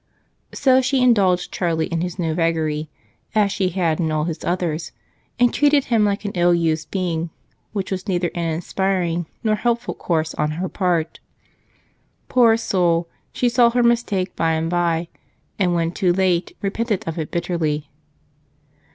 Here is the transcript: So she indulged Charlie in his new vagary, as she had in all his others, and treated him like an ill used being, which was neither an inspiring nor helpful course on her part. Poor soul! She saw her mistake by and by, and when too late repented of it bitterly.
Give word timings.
So 0.51 0.81
she 0.81 1.03
indulged 1.03 1.51
Charlie 1.51 1.85
in 1.85 2.01
his 2.01 2.17
new 2.17 2.33
vagary, 2.33 2.89
as 3.35 3.51
she 3.51 3.69
had 3.69 3.99
in 3.99 4.11
all 4.11 4.23
his 4.23 4.43
others, 4.43 4.93
and 5.37 5.53
treated 5.53 5.83
him 5.85 6.03
like 6.05 6.25
an 6.25 6.31
ill 6.33 6.55
used 6.55 6.89
being, 6.89 7.29
which 7.71 7.91
was 7.91 8.07
neither 8.07 8.31
an 8.33 8.49
inspiring 8.51 9.27
nor 9.43 9.53
helpful 9.57 9.93
course 9.93 10.33
on 10.33 10.49
her 10.57 10.67
part. 10.67 11.19
Poor 12.29 12.57
soul! 12.57 13.09
She 13.31 13.47
saw 13.47 13.69
her 13.69 13.83
mistake 13.83 14.35
by 14.35 14.53
and 14.53 14.71
by, 14.71 15.07
and 15.59 15.75
when 15.75 15.91
too 15.91 16.11
late 16.11 16.57
repented 16.63 17.07
of 17.07 17.19
it 17.19 17.29
bitterly. 17.29 17.87